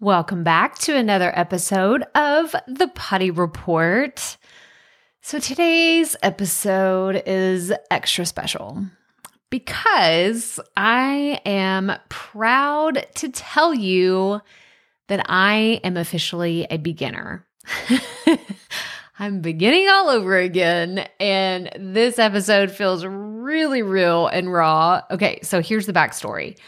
[0.00, 4.36] Welcome back to another episode of the Putty Report.
[5.22, 8.84] So, today's episode is extra special
[9.50, 14.40] because I am proud to tell you
[15.06, 17.46] that I am officially a beginner.
[19.20, 25.02] I'm beginning all over again, and this episode feels really real and raw.
[25.12, 26.58] Okay, so here's the backstory.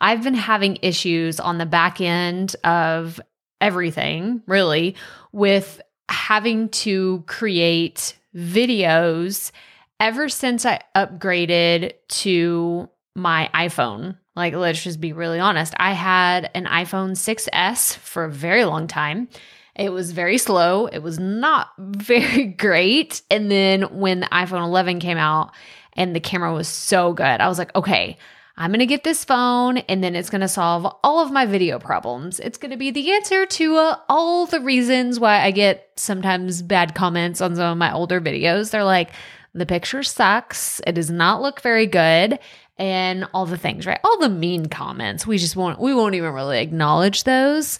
[0.00, 3.20] I've been having issues on the back end of
[3.60, 4.96] everything, really,
[5.32, 9.52] with having to create videos
[10.00, 14.18] ever since I upgraded to my iPhone.
[14.36, 15.74] Like, let's just be really honest.
[15.78, 19.28] I had an iPhone 6S for a very long time.
[19.76, 20.86] It was very slow.
[20.86, 23.22] It was not very great.
[23.30, 25.52] And then when the iPhone 11 came out
[25.94, 28.18] and the camera was so good, I was like, okay,
[28.56, 31.44] I'm going to get this phone and then it's going to solve all of my
[31.44, 32.38] video problems.
[32.38, 36.62] It's going to be the answer to uh, all the reasons why I get sometimes
[36.62, 38.70] bad comments on some of my older videos.
[38.70, 39.10] They're like,
[39.54, 40.80] the picture sucks.
[40.86, 42.38] It does not look very good
[42.76, 44.00] and all the things, right?
[44.04, 45.26] All the mean comments.
[45.26, 47.78] We just won't we won't even really acknowledge those.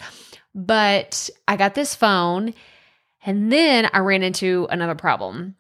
[0.55, 2.55] But I got this phone
[3.25, 5.57] and then I ran into another problem.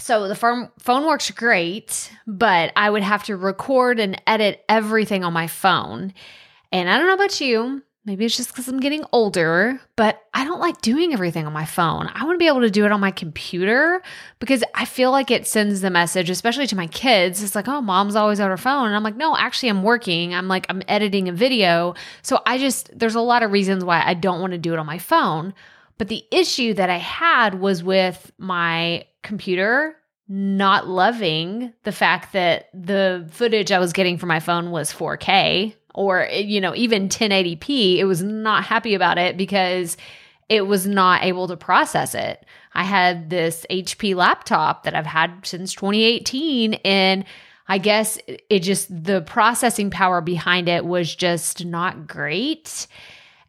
[0.00, 5.24] So the phone phone works great, but I would have to record and edit everything
[5.24, 6.14] on my phone.
[6.72, 10.44] And I don't know about you, maybe it's just because I'm getting older, but I
[10.44, 12.10] don't like doing everything on my phone.
[12.14, 14.02] I want to be able to do it on my computer
[14.38, 17.42] because I feel like it sends the message, especially to my kids.
[17.42, 18.86] It's like, oh, mom's always on her phone.
[18.86, 20.34] And I'm like, no, actually, I'm working.
[20.34, 21.94] I'm like, I'm editing a video.
[22.22, 24.78] So I just, there's a lot of reasons why I don't want to do it
[24.78, 25.52] on my phone.
[26.00, 29.96] But the issue that I had was with my computer
[30.28, 35.74] not loving the fact that the footage I was getting from my phone was 4K
[35.94, 39.98] or you know even 1080p it was not happy about it because
[40.48, 42.46] it was not able to process it.
[42.72, 47.26] I had this hp laptop that i've had since 2018 and
[47.68, 52.86] i guess it just the processing power behind it was just not great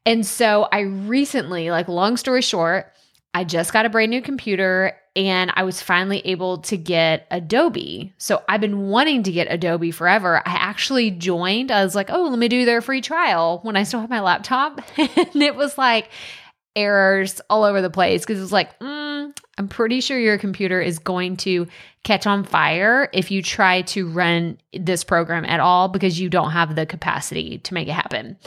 [0.05, 2.91] and so i recently like long story short
[3.33, 8.13] I just got a brand new computer and I was finally able to get Adobe.
[8.17, 10.37] So I've been wanting to get Adobe forever.
[10.39, 13.83] I actually joined, I was like, oh, let me do their free trial when I
[13.83, 14.81] still have my laptop.
[14.97, 16.09] and it was like
[16.75, 20.81] errors all over the place because it was like, mm, I'm pretty sure your computer
[20.81, 21.67] is going to
[22.03, 26.51] catch on fire if you try to run this program at all because you don't
[26.51, 28.37] have the capacity to make it happen.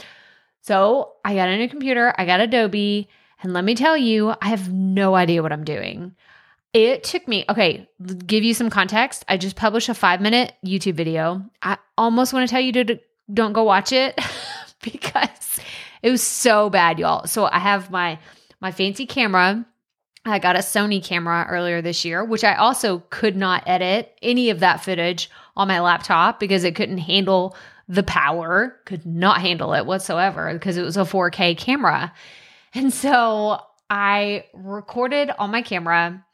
[0.65, 3.07] So I got a new computer, I got Adobe.
[3.43, 6.15] And let me tell you, I have no idea what I'm doing.
[6.73, 7.87] It took me, okay,
[8.25, 9.23] give you some context.
[9.29, 11.45] I just published a five minute YouTube video.
[11.61, 12.99] I almost want to tell you to
[13.31, 14.19] don't go watch it
[14.81, 15.59] because
[16.01, 17.27] it was so bad, y'all.
[17.27, 18.17] So I have my
[18.59, 19.63] my fancy camera.
[20.25, 24.49] I got a Sony camera earlier this year, which I also could not edit any
[24.49, 27.55] of that footage on my laptop because it couldn't handle
[27.87, 32.13] the power, could not handle it whatsoever because it was a 4K camera.
[32.73, 33.59] And so
[33.89, 36.25] I recorded on my camera.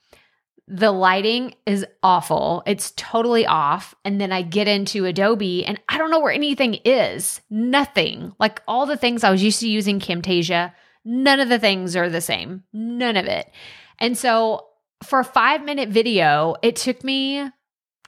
[0.67, 2.63] The lighting is awful.
[2.65, 3.93] It's totally off.
[4.05, 7.41] And then I get into Adobe and I don't know where anything is.
[7.49, 8.33] Nothing.
[8.39, 10.73] Like all the things I was used to using Camtasia,
[11.03, 12.63] none of the things are the same.
[12.71, 13.51] None of it.
[13.99, 14.67] And so
[15.03, 17.49] for a five minute video, it took me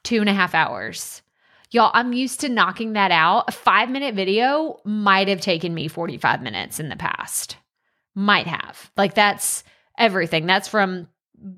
[0.03, 1.22] two and a half hours.
[1.73, 3.45] Y'all, I'm used to knocking that out.
[3.47, 7.57] A five minute video might have taken me 45 minutes in the past
[8.15, 8.91] might have.
[8.95, 9.63] Like that's
[9.97, 10.45] everything.
[10.45, 11.07] That's from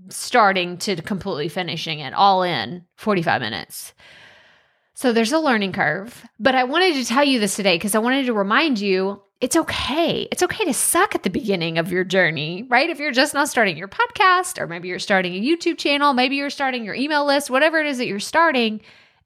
[0.08, 3.94] starting to completely finishing it all in 45 minutes.
[4.94, 6.26] So there's a learning curve.
[6.40, 9.58] But I wanted to tell you this today because I wanted to remind you it's
[9.58, 10.30] okay.
[10.32, 12.90] It's okay to suck at the beginning of your journey, right?
[12.90, 16.38] If you're just not starting your podcast, or maybe you're starting a YouTube channel, maybe
[16.38, 18.80] you're starting your email list, whatever it is that you're starting,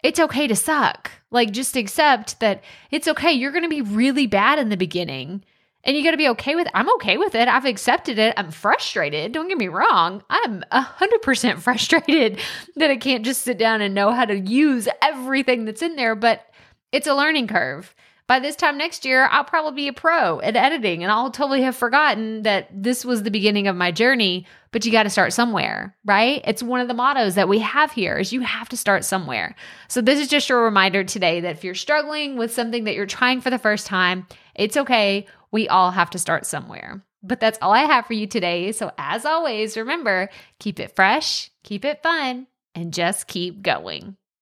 [0.03, 1.11] it's okay to suck.
[1.31, 3.31] Like, just accept that it's okay.
[3.31, 5.43] You're going to be really bad in the beginning.
[5.83, 6.73] And you got to be okay with it.
[6.75, 7.47] I'm okay with it.
[7.47, 8.33] I've accepted it.
[8.35, 9.31] I'm frustrated.
[9.31, 10.23] Don't get me wrong.
[10.29, 12.39] I'm 100% frustrated
[12.75, 16.15] that I can't just sit down and know how to use everything that's in there,
[16.15, 16.45] but
[16.91, 17.95] it's a learning curve.
[18.29, 21.63] By this time next year, I'll probably be a pro at editing and I'll totally
[21.63, 25.33] have forgotten that this was the beginning of my journey, but you got to start
[25.33, 26.39] somewhere, right?
[26.45, 29.55] It's one of the mottos that we have here is you have to start somewhere.
[29.87, 33.07] So this is just a reminder today that if you're struggling with something that you're
[33.07, 35.25] trying for the first time, it's okay.
[35.49, 37.03] We all have to start somewhere.
[37.23, 38.73] But that's all I have for you today.
[38.73, 40.29] So, as always, remember
[40.59, 42.45] keep it fresh, keep it fun,
[42.75, 44.17] and just keep going.